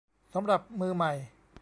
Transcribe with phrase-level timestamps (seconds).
[0.33, 1.13] สำหรับมือใหม่